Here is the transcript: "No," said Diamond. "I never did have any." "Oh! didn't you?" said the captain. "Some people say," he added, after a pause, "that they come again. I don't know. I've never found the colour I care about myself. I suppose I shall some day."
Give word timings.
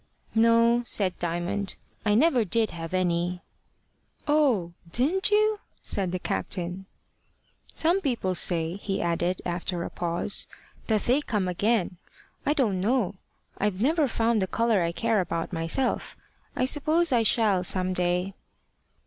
"No," 0.33 0.81
said 0.87 1.19
Diamond. 1.19 1.75
"I 2.03 2.15
never 2.15 2.43
did 2.43 2.71
have 2.71 2.91
any." 2.91 3.43
"Oh! 4.27 4.73
didn't 4.91 5.29
you?" 5.29 5.59
said 5.83 6.11
the 6.11 6.17
captain. 6.17 6.87
"Some 7.71 8.01
people 8.01 8.33
say," 8.33 8.77
he 8.77 8.99
added, 8.99 9.43
after 9.45 9.83
a 9.83 9.91
pause, 9.91 10.47
"that 10.87 11.03
they 11.03 11.21
come 11.21 11.47
again. 11.47 11.97
I 12.47 12.53
don't 12.53 12.81
know. 12.81 13.13
I've 13.59 13.79
never 13.79 14.07
found 14.07 14.41
the 14.41 14.47
colour 14.47 14.81
I 14.81 14.91
care 14.91 15.21
about 15.21 15.53
myself. 15.53 16.17
I 16.55 16.65
suppose 16.65 17.11
I 17.11 17.21
shall 17.21 17.63
some 17.63 17.93
day." 17.93 18.33